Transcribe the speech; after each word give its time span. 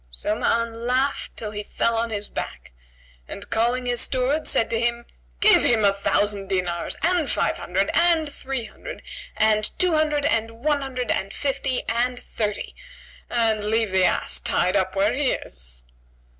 So 0.09 0.33
Ma'an 0.35 0.87
laughed, 0.87 1.37
till 1.37 1.51
he 1.51 1.61
fell 1.61 1.95
on 1.95 2.09
his 2.09 2.27
back; 2.27 2.71
and, 3.27 3.47
calling 3.51 3.85
his 3.85 4.01
steward, 4.01 4.47
said 4.47 4.67
to 4.71 4.79
him, 4.79 5.05
"Give 5.41 5.63
him 5.63 5.85
a 5.85 5.93
thousand 5.93 6.47
dinars 6.49 6.97
and 7.03 7.29
five 7.29 7.57
hundred 7.57 7.91
and 7.93 8.27
three 8.27 8.65
hundred 8.65 9.03
and 9.37 9.69
two 9.77 9.93
hundred 9.93 10.25
and 10.25 10.65
one 10.65 10.81
hundred 10.81 11.11
and 11.11 11.31
fifty 11.31 11.83
and 11.87 12.17
thirty; 12.19 12.73
and 13.29 13.63
leave 13.63 13.91
the 13.91 14.05
ass 14.05 14.39
tied 14.39 14.75
up 14.75 14.95
where 14.95 15.13
he 15.13 15.33
is." 15.33 15.83